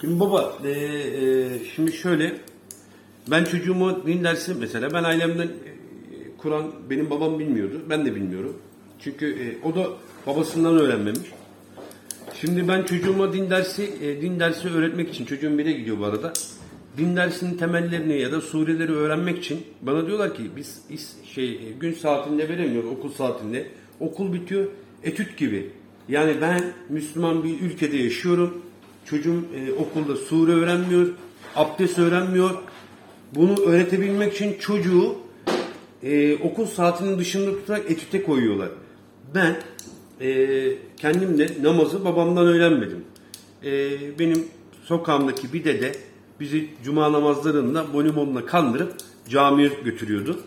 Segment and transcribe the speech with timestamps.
[0.00, 2.34] Şimdi baba, e, e, şimdi şöyle,
[3.30, 5.50] ben çocuğumu din dersi mesela, ben ailemden e,
[6.38, 8.56] Kur'an, benim babam bilmiyordu, ben de bilmiyorum.
[9.00, 9.88] Çünkü e, o da
[10.26, 11.28] babasından öğrenmemiş.
[12.40, 16.32] Şimdi ben çocuğuma din dersi, e, din dersi öğretmek için, çocuğum bire gidiyor bu arada.
[16.98, 21.72] Din dersinin temellerini ya da sureleri öğrenmek için bana diyorlar ki biz is- şey e,
[21.80, 23.66] gün saatinde veremiyoruz, okul saatinde.
[24.00, 24.66] Okul bitiyor,
[25.04, 25.70] etüt gibi.
[26.08, 28.62] Yani ben Müslüman bir ülkede yaşıyorum.
[29.10, 31.08] Çocuğum e, okulda sure öğrenmiyor,
[31.56, 32.50] abdest öğrenmiyor.
[33.34, 35.16] Bunu öğretebilmek için çocuğu
[36.02, 38.68] e, okul saatinin dışında tutarak etüte koyuyorlar.
[39.34, 39.56] Ben
[40.20, 40.58] e,
[40.96, 43.04] kendim namazı babamdan öğrenmedim.
[43.64, 44.44] E, benim
[44.84, 45.92] sokağımdaki bir dede
[46.40, 48.92] bizi cuma namazlarında bonibonla kandırıp
[49.28, 50.40] camiye götürüyordu.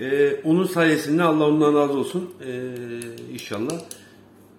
[0.00, 2.72] E, onun sayesinde Allah ondan razı olsun e,
[3.32, 3.80] inşallah.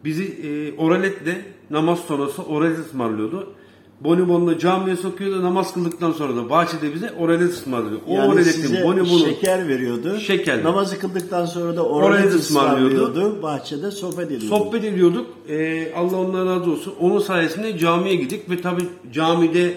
[0.05, 3.53] Bizi e, oraletle namaz sonrası oralet ısmarlıyordu.
[4.01, 5.43] Bonibonla camiye sokuyordu.
[5.43, 8.01] Namaz kıldıktan sonra da bahçede bize oralet ısmarlıyordu.
[8.07, 10.19] O Yani oraletin bonibonu şeker veriyordu.
[10.19, 10.63] Şeker.
[10.63, 12.95] Namazı kıldıktan sonra da Oralet oralet ısmarlıyordu.
[13.07, 13.41] ısmarlıyordu.
[13.43, 14.45] Bahçede sohbet ediyordu.
[14.45, 15.25] sohbet ediyorduk.
[15.49, 16.93] Ee, Allah ondan razı olsun.
[16.99, 18.81] Onun sayesinde camiye gittik ve tabi
[19.13, 19.73] camide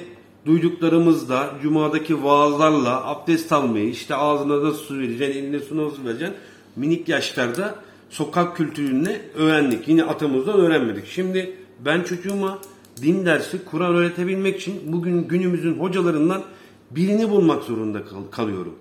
[0.47, 6.37] duyduklarımızla, cumadaki vaazlarla abdest almayı, işte ağzına nasıl su vereceksin, eline su nasıl vereceksin,
[6.77, 7.75] minik yaşlarda
[8.15, 9.89] sokak kültürünü öğrendik.
[9.89, 11.07] Yine atamızdan öğrenmedik.
[11.07, 12.59] Şimdi ben çocuğuma
[13.03, 16.43] din dersi, Kur'an öğretebilmek için bugün günümüzün hocalarından
[16.91, 18.75] birini bulmak zorunda kal- kalıyorum.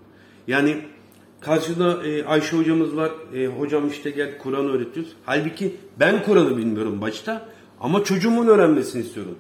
[0.48, 0.78] Yani
[1.42, 3.12] Karşıda e, Ayşe hocamız var.
[3.36, 5.14] E, hocam işte gel Kur'an öğretiyoruz.
[5.26, 7.50] Halbuki ben Kur'an'ı bilmiyorum başta.
[7.80, 9.36] Ama çocuğumun öğrenmesini istiyorum.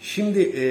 [0.00, 0.64] Şimdi e,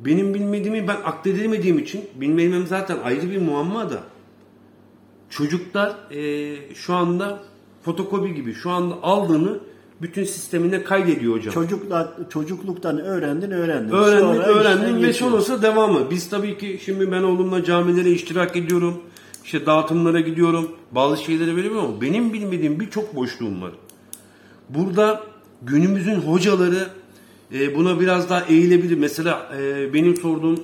[0.00, 4.02] benim bilmediğimi ben akledemediğim için bilmemem zaten ayrı bir muamma da.
[5.32, 7.38] Çocuklar e, şu anda
[7.82, 9.58] fotokopi gibi şu anda aldığını
[10.02, 11.54] bütün sistemine kaydediyor hocam.
[11.54, 13.92] Çocuklar, çocukluktan öğrendin öğrendin.
[13.92, 16.10] Öğrendim, Sonra öğrendim işten ve sonrası devamı.
[16.10, 19.02] Biz tabii ki şimdi ben oğlumla camilere iştirak ediyorum.
[19.44, 20.70] İşte dağıtımlara gidiyorum.
[20.90, 23.72] Bazı şeyleri veriyorum ama benim bilmediğim birçok boşluğum var.
[24.68, 25.20] Burada
[25.62, 26.88] günümüzün hocaları
[27.54, 28.98] e, buna biraz daha eğilebilir.
[28.98, 30.60] Mesela e, benim sorduğum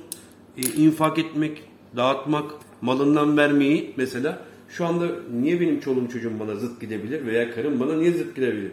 [0.57, 1.63] e, infak etmek,
[1.97, 2.45] dağıtmak,
[2.83, 5.07] malından vermeyi mesela şu anda
[5.41, 8.73] niye benim çoluğum çocuğum bana zıt gidebilir veya karım bana niye zıt gidebilir?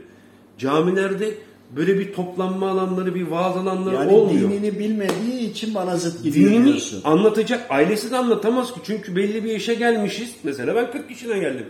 [0.57, 1.31] Camilerde
[1.75, 4.49] böyle bir toplanma alanları, bir vaaz alanları Yani olmuyor.
[4.51, 7.01] dinini bilmediği için bana zıt gidiyor Dinini diyorsun.
[7.03, 8.79] anlatacak ailesi de anlatamaz ki.
[8.83, 10.35] Çünkü belli bir yaşa gelmişiz.
[10.43, 11.65] Mesela ben 40 yaşına geldim.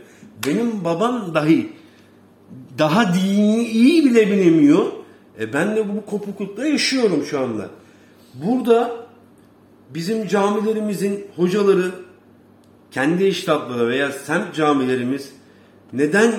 [0.48, 1.70] Benim babam dahi
[2.78, 4.86] daha dini iyi bile bilemiyor.
[5.40, 7.70] E ben de bu kopuklukta yaşıyorum şu anda.
[8.34, 8.96] Burada
[9.94, 11.92] bizim camilerimizin hocaları
[12.96, 15.34] kendi iştahları veya semt camilerimiz
[15.94, 16.34] neden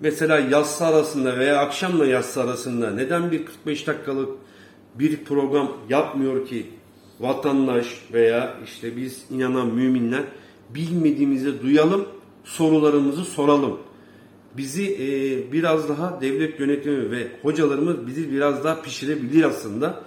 [0.00, 4.28] mesela yatsı arasında veya akşamla yatsı arasında neden bir 45 dakikalık
[4.94, 6.66] bir program yapmıyor ki
[7.20, 10.22] vatandaş veya işte biz inanan müminler
[10.74, 12.04] bilmediğimizi duyalım,
[12.44, 13.78] sorularımızı soralım.
[14.56, 20.04] Bizi e, biraz daha devlet yönetimi ve hocalarımız bizi biraz daha pişirebilir aslında.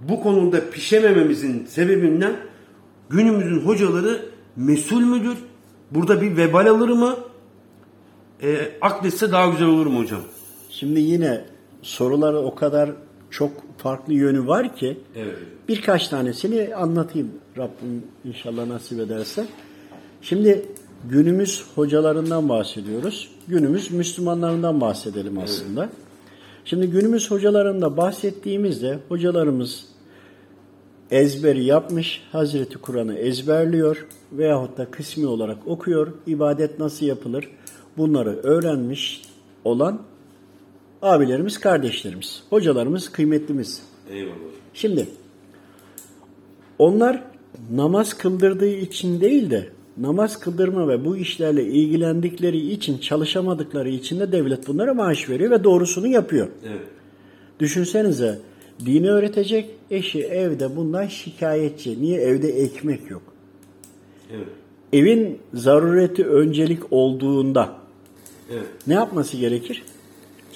[0.00, 2.36] Bu konuda pişemememizin sebebinden
[3.10, 5.36] günümüzün hocaları mesul müdür?
[5.90, 7.16] Burada bir vebal alır mı?
[8.42, 10.20] E, akletse daha güzel olur mu hocam?
[10.70, 11.44] Şimdi yine
[11.82, 12.90] soruları o kadar
[13.30, 15.36] çok farklı yönü var ki Evet.
[15.68, 19.46] birkaç tanesini anlatayım Rabbim inşallah nasip ederse.
[20.22, 20.66] Şimdi
[21.10, 23.30] günümüz hocalarından bahsediyoruz.
[23.48, 25.90] Günümüz Müslümanlarından bahsedelim aslında.
[26.64, 29.84] Şimdi günümüz hocalarında bahsettiğimizde hocalarımız
[31.12, 37.48] ezberi yapmış, Hazreti Kur'an'ı ezberliyor veyahut da kısmi olarak okuyor, ibadet nasıl yapılır
[37.96, 39.22] bunları öğrenmiş
[39.64, 40.02] olan
[41.02, 43.82] abilerimiz, kardeşlerimiz, hocalarımız, kıymetlimiz.
[44.10, 44.34] Eyvallah.
[44.74, 45.06] Şimdi
[46.78, 47.22] onlar
[47.70, 54.32] namaz kıldırdığı için değil de namaz kıldırma ve bu işlerle ilgilendikleri için çalışamadıkları için de
[54.32, 56.48] devlet bunlara maaş veriyor ve doğrusunu yapıyor.
[56.66, 56.80] Evet.
[57.60, 58.38] Düşünsenize
[58.86, 62.02] dini öğretecek eşi evde bundan şikayetçi.
[62.02, 63.22] Niye evde ekmek yok?
[64.34, 64.46] Evet.
[64.92, 67.76] Evin zarureti öncelik olduğunda
[68.52, 68.64] Evet.
[68.86, 69.82] ne yapması gerekir?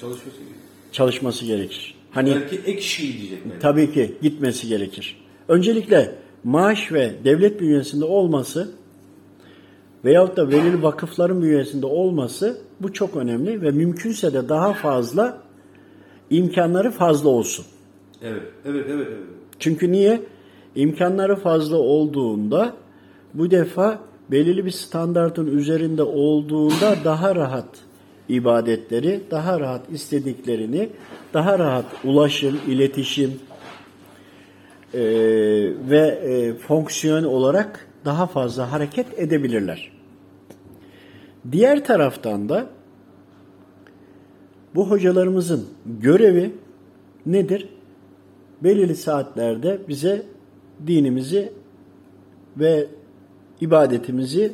[0.01, 0.49] Çalışması gibi.
[0.91, 1.95] Çalışması gerekir.
[2.11, 3.39] Hani Belki ek şey diyecek.
[3.45, 3.59] belki.
[3.59, 5.21] Tabii ki gitmesi gerekir.
[5.47, 8.71] Öncelikle maaş ve devlet bünyesinde olması
[10.05, 15.41] veyahut da belirli vakıfların bünyesinde olması bu çok önemli ve mümkünse de daha fazla
[16.29, 17.65] imkanları fazla olsun.
[18.21, 18.41] Evet.
[18.65, 19.23] Evet, evet, evet.
[19.59, 20.21] Çünkü niye?
[20.75, 22.73] İmkanları fazla olduğunda
[23.33, 23.99] bu defa
[24.31, 27.69] belirli bir standartın üzerinde olduğunda daha rahat
[28.29, 30.89] ibadetleri, daha rahat istediklerini,
[31.33, 33.39] daha rahat ulaşım, iletişim,
[34.93, 34.99] e,
[35.89, 39.91] ve e, fonksiyon olarak daha fazla hareket edebilirler.
[41.51, 42.69] Diğer taraftan da
[44.75, 46.51] bu hocalarımızın görevi
[47.25, 47.69] nedir?
[48.63, 50.25] Belirli saatlerde bize
[50.87, 51.51] dinimizi
[52.57, 52.87] ve
[53.61, 54.53] ibadetimizi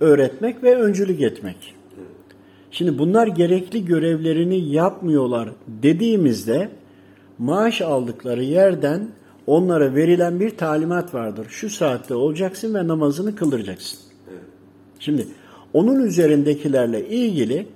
[0.00, 1.74] öğretmek ve öncülük etmek.
[2.70, 5.50] Şimdi bunlar gerekli görevlerini yapmıyorlar
[5.82, 6.68] dediğimizde
[7.38, 9.08] maaş aldıkları yerden
[9.46, 11.46] onlara verilen bir talimat vardır.
[11.48, 13.98] Şu saatte olacaksın ve namazını kıldıracaksın.
[14.98, 15.26] Şimdi
[15.72, 17.66] onun üzerindekilerle ilgili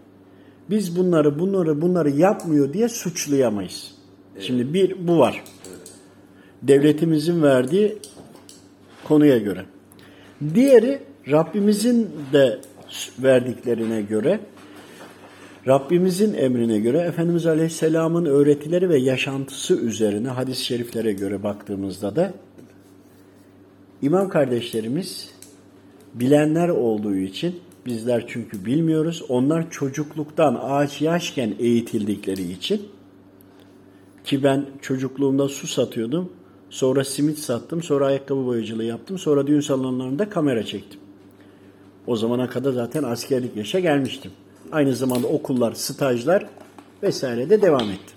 [0.71, 3.98] biz bunları bunları bunları yapmıyor diye suçlayamayız.
[4.40, 5.44] Şimdi bir bu var.
[6.62, 7.99] Devletimizin verdiği
[9.05, 9.64] konuya göre.
[10.55, 10.99] Diğeri
[11.31, 12.58] Rabbimizin de
[13.19, 14.40] verdiklerine göre
[15.67, 22.32] Rabbimizin emrine göre Efendimiz Aleyhisselam'ın öğretileri ve yaşantısı üzerine hadis-i şeriflere göre baktığımızda da
[24.02, 25.31] imam kardeşlerimiz
[26.14, 29.23] bilenler olduğu için bizler çünkü bilmiyoruz.
[29.29, 32.88] Onlar çocukluktan ağaç yaşken eğitildikleri için
[34.29, 36.33] ki ben çocukluğumda su satıyordum.
[36.71, 37.83] Sonra simit sattım.
[37.83, 39.19] Sonra ayakkabı boyacılığı yaptım.
[39.19, 41.01] Sonra düğün salonlarında kamera çektim.
[42.07, 44.31] O zamana kadar zaten askerlik yaşa gelmiştim.
[44.73, 46.47] Aynı zamanda okullar, stajlar
[47.03, 48.13] vesaire de devam etti.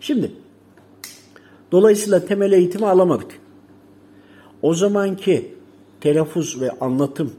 [0.00, 0.32] Şimdi
[1.72, 3.40] dolayısıyla temel eğitimi alamadık.
[4.62, 5.54] O zamanki
[6.00, 7.32] telaffuz ve anlatım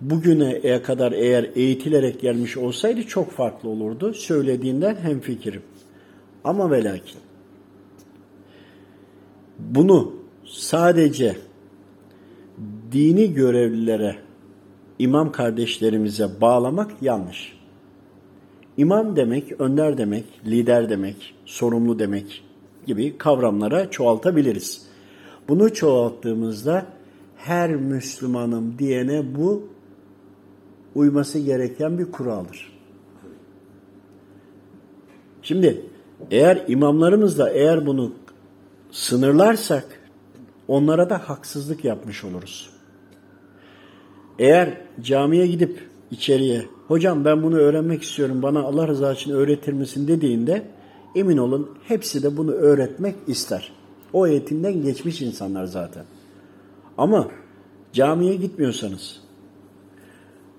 [0.00, 4.14] bugüne kadar eğer eğitilerek gelmiş olsaydı çok farklı olurdu.
[4.14, 5.62] Söylediğinden hemfikirim.
[6.48, 7.20] Ama ve lakin
[9.58, 10.12] bunu
[10.44, 11.36] sadece
[12.92, 14.16] dini görevlilere,
[14.98, 17.58] imam kardeşlerimize bağlamak yanlış.
[18.76, 22.44] İmam demek, önder demek, lider demek, sorumlu demek
[22.86, 24.86] gibi kavramlara çoğaltabiliriz.
[25.48, 26.86] Bunu çoğalttığımızda
[27.36, 29.68] her Müslümanım diyene bu
[30.94, 32.72] uyması gereken bir kuraldır.
[35.42, 35.88] Şimdi
[36.30, 38.12] eğer imamlarımız da eğer bunu
[38.90, 39.84] sınırlarsak
[40.68, 42.70] onlara da haksızlık yapmış oluruz.
[44.38, 50.08] Eğer camiye gidip içeriye hocam ben bunu öğrenmek istiyorum bana Allah rızası için öğretir misin
[50.08, 50.66] dediğinde
[51.14, 53.72] emin olun hepsi de bunu öğretmek ister.
[54.12, 56.04] O eğitimden geçmiş insanlar zaten.
[56.98, 57.28] Ama
[57.92, 59.20] camiye gitmiyorsanız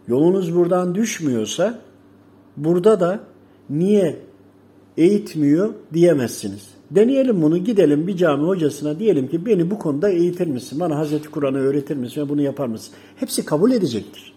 [0.08, 1.80] yolunuz buradan düşmüyorsa
[2.58, 3.20] burada da
[3.70, 4.29] niye
[5.00, 6.68] eğitmiyor diyemezsiniz.
[6.92, 10.80] Deneyelim bunu gidelim bir cami hocasına diyelim ki beni bu konuda eğitir misin?
[10.80, 12.94] Bana Hazreti Kur'an'ı öğretir misin ve bunu yapar mısın?
[13.16, 14.34] Hepsi kabul edecektir.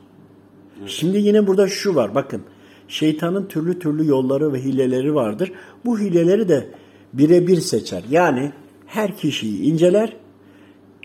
[0.87, 2.43] Şimdi yine burada şu var bakın.
[2.89, 5.53] Şeytanın türlü türlü yolları ve hileleri vardır.
[5.85, 6.69] Bu hileleri de
[7.13, 8.03] birebir seçer.
[8.11, 8.53] Yani
[8.87, 10.17] her kişiyi inceler.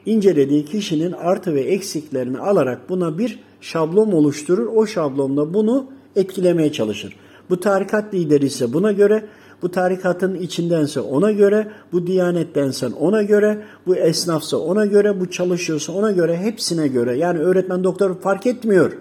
[0.06, 4.68] İncelediği kişinin artı ve eksiklerini alarak buna bir şablon oluşturur.
[4.76, 7.16] O şablonla bunu etkilemeye çalışır.
[7.50, 9.26] Bu tarikat lideri ise buna göre,
[9.62, 15.94] bu tarikatın içindense ona göre, bu diyanettense ona göre, bu esnafsa ona göre, bu çalışıyorsa
[15.94, 17.18] ona göre, hepsine göre.
[17.18, 18.92] Yani öğretmen doktor fark etmiyor.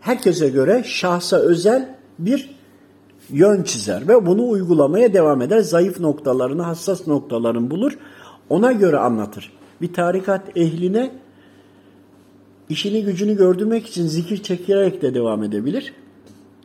[0.00, 2.50] Herkese göre şahsa özel bir
[3.30, 5.60] yön çizer ve bunu uygulamaya devam eder.
[5.60, 7.98] Zayıf noktalarını, hassas noktalarını bulur.
[8.48, 9.52] Ona göre anlatır.
[9.80, 11.10] Bir tarikat ehline
[12.68, 15.92] işini gücünü gördürmek için zikir çekerek de devam edebilir.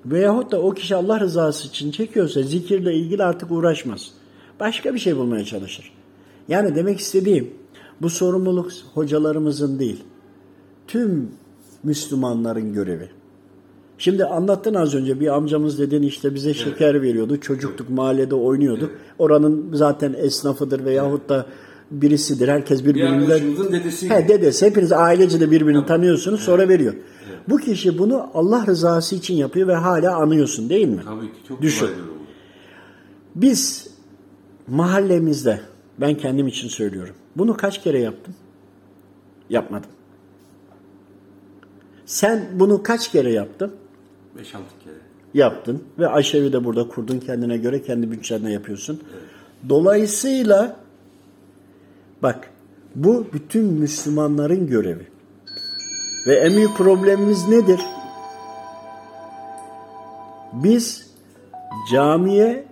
[0.06, 4.12] Veyahut da o kişi Allah rızası için çekiyorsa zikirle ilgili artık uğraşmaz.
[4.60, 5.92] Başka bir şey bulmaya çalışır.
[6.48, 7.50] Yani demek istediğim
[8.02, 10.04] bu sorumluluk hocalarımızın değil.
[10.88, 11.30] Tüm
[11.84, 13.10] Müslümanların görevi.
[13.98, 17.40] Şimdi anlattın az önce bir amcamız dedin işte bize şeker veriyordu.
[17.40, 18.92] Çocuktuk mahallede oynuyorduk.
[19.20, 21.46] Oranın zaten esnafıdır veyahut da
[21.92, 22.48] birisidir.
[22.48, 23.14] Herkes birbirinden...
[23.14, 24.10] arkadaşımızın dedesi.
[24.10, 24.66] He, dedesi.
[24.66, 26.94] Hepiniz ailece de birbirini tanıyorsunuz sonra veriyor.
[27.50, 31.02] Bu kişi bunu Allah rızası için yapıyor ve hala anıyorsun değil mi?
[31.06, 31.86] Tabii ki çok Düşün.
[31.86, 32.00] kolay.
[33.36, 33.88] Biz
[34.68, 35.60] mahallemizde
[36.02, 37.16] ben kendim için söylüyorum.
[37.36, 38.34] Bunu kaç kere yaptım?
[39.50, 39.90] Yapmadım.
[42.06, 43.72] Sen bunu kaç kere yaptın?
[44.38, 44.42] 5-6
[44.84, 44.96] kere.
[45.34, 49.02] Yaptın ve aşevi de burada kurdun kendine göre kendi bütçenle yapıyorsun.
[49.70, 50.78] Dolayısıyla
[52.24, 52.50] bak
[52.96, 55.08] bu bütün Müslümanların görevi.
[56.28, 57.80] Ve en büyük problemimiz nedir?
[60.54, 61.08] Biz
[61.92, 62.66] camiye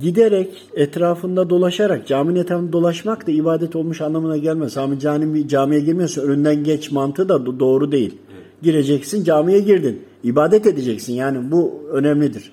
[0.00, 4.72] giderek etrafında dolaşarak caminin etrafında dolaşmak da ibadet olmuş anlamına gelmez.
[4.72, 8.18] Sami cami, camiye girmiyorsa önünden geç mantığı da do- doğru değil.
[8.62, 10.02] Gireceksin camiye girdin.
[10.24, 12.52] İbadet edeceksin yani bu önemlidir.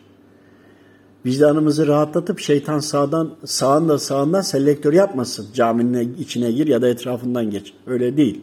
[1.25, 5.47] vicdanımızı rahatlatıp şeytan sağdan sağında sağından selektör yapmasın.
[5.53, 7.73] Caminin içine gir ya da etrafından geç.
[7.87, 8.41] Öyle değil.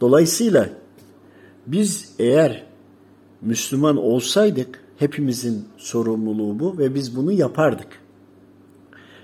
[0.00, 0.68] Dolayısıyla
[1.66, 2.64] biz eğer
[3.42, 7.88] Müslüman olsaydık hepimizin sorumluluğu bu ve biz bunu yapardık.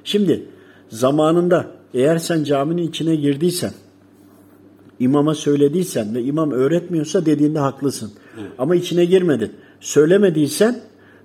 [0.05, 0.47] Şimdi
[0.89, 3.73] zamanında eğer sen caminin içine girdiysen,
[5.01, 8.13] imama söylediysen ve imam öğretmiyorsa dediğinde haklısın.
[8.59, 9.53] Ama içine girmedin.
[9.81, 10.81] Söylemediysen,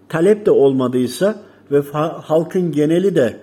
[0.10, 1.82] talep de olmadıysa ve
[2.22, 3.39] halkın geneli de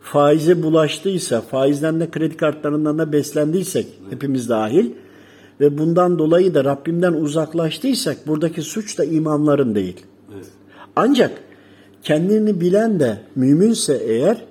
[0.00, 4.90] faize bulaştıysa, faizden de kredi kartlarından da beslendiysek hepimiz dahil
[5.60, 10.06] ve bundan dolayı da Rabbimden uzaklaştıysak buradaki suç da imamların değil.
[10.96, 11.30] Ancak
[12.02, 14.44] kendini bilen de müminse eğer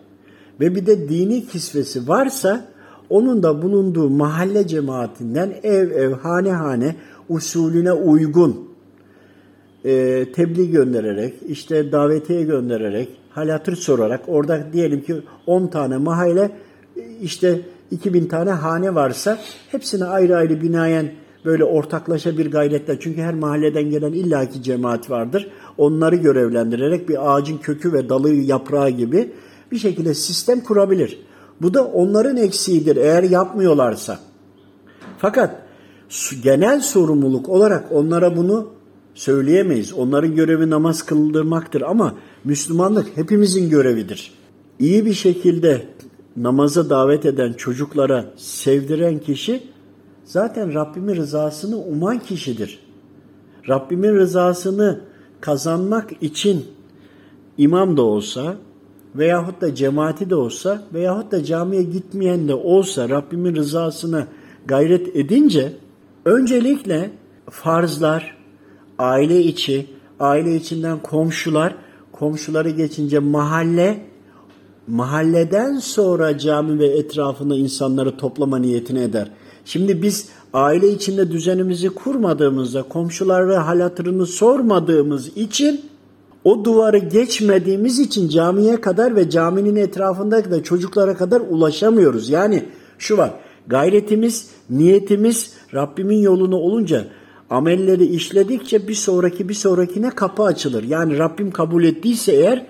[0.59, 2.65] ve bir de dini kisvesi varsa
[3.09, 6.95] onun da bulunduğu mahalle cemaatinden ev ev hane hane
[7.29, 8.69] usulüne uygun
[9.85, 15.15] e, tebliğ göndererek, işte davetiye göndererek, hal hatır sorarak, orada diyelim ki
[15.47, 16.51] 10 tane mahalle,
[17.21, 19.37] işte 2000 tane hane varsa
[19.71, 21.11] hepsine ayrı ayrı binayen
[21.45, 25.47] böyle ortaklaşa bir gayretle çünkü her mahalleden gelen illaki cemaat vardır.
[25.77, 29.31] Onları görevlendirerek bir ağacın kökü ve dalı yaprağı gibi
[29.71, 31.19] bir şekilde sistem kurabilir.
[31.61, 34.19] Bu da onların eksiğidir eğer yapmıyorlarsa.
[35.17, 35.55] Fakat
[36.43, 38.69] genel sorumluluk olarak onlara bunu
[39.13, 39.93] söyleyemeyiz.
[39.93, 44.33] Onların görevi namaz kıldırmaktır ama Müslümanlık hepimizin görevidir.
[44.79, 45.85] İyi bir şekilde
[46.37, 49.63] namaza davet eden çocuklara sevdiren kişi
[50.25, 52.79] zaten Rabbimin rızasını uman kişidir.
[53.69, 54.99] Rabbimin rızasını
[55.41, 56.65] kazanmak için
[57.57, 58.55] imam da olsa
[59.15, 64.27] veyahut da cemaati de olsa veyahut da camiye gitmeyen de olsa Rabbimin rızasına
[64.65, 65.73] gayret edince
[66.25, 67.11] öncelikle
[67.49, 68.37] farzlar,
[68.97, 69.85] aile içi,
[70.19, 71.75] aile içinden komşular,
[72.11, 74.08] komşuları geçince mahalle,
[74.89, 79.31] mahalleden sonra cami ve etrafında insanları toplama niyetini eder.
[79.65, 85.81] Şimdi biz aile içinde düzenimizi kurmadığımızda, komşulara hal hatırını sormadığımız için
[86.43, 92.29] o duvarı geçmediğimiz için camiye kadar ve caminin etrafındaki de çocuklara kadar ulaşamıyoruz.
[92.29, 92.65] Yani
[92.97, 93.31] şu var,
[93.67, 97.07] gayretimiz, niyetimiz Rabbimin yolunu olunca
[97.49, 100.83] amelleri işledikçe bir sonraki bir sonrakine kapı açılır.
[100.83, 102.65] Yani Rabbim kabul ettiyse eğer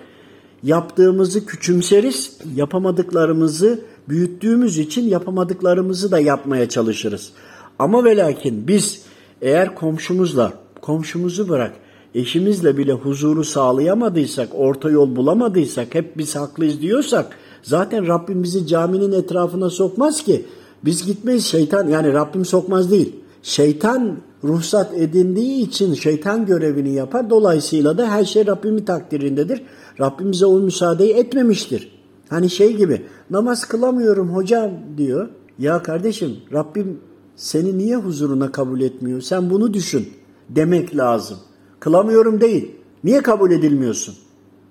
[0.62, 7.32] yaptığımızı küçümseriz, yapamadıklarımızı büyüttüğümüz için yapamadıklarımızı da yapmaya çalışırız.
[7.78, 9.02] Ama ve lakin biz
[9.42, 11.72] eğer komşumuzla, komşumuzu bırak,
[12.14, 19.12] eşimizle bile huzuru sağlayamadıysak, orta yol bulamadıysak, hep biz haklıyız diyorsak zaten Rabbim bizi caminin
[19.12, 20.46] etrafına sokmaz ki.
[20.84, 23.16] Biz gitmeyiz şeytan yani Rabbim sokmaz değil.
[23.42, 27.30] Şeytan ruhsat edindiği için şeytan görevini yapar.
[27.30, 29.62] Dolayısıyla da her şey Rabbimin takdirindedir.
[30.00, 32.00] Rabbim bize o müsaadeyi etmemiştir.
[32.28, 35.28] Hani şey gibi namaz kılamıyorum hocam diyor.
[35.58, 37.00] Ya kardeşim Rabbim
[37.36, 39.20] seni niye huzuruna kabul etmiyor?
[39.20, 40.08] Sen bunu düşün
[40.48, 41.36] demek lazım.
[41.80, 42.70] Kılamıyorum değil.
[43.04, 44.14] Niye kabul edilmiyorsun?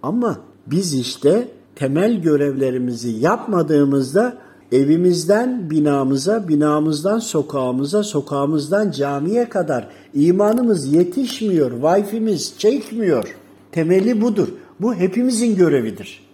[0.04, 4.38] Ama biz işte temel görevlerimizi yapmadığımızda
[4.72, 13.36] evimizden binamıza, binamızdan sokağımıza, sokağımızdan camiye kadar imanımız yetişmiyor, wifi'miz çekmiyor.
[13.72, 14.48] Temeli budur.
[14.80, 16.20] Bu hepimizin görevidir.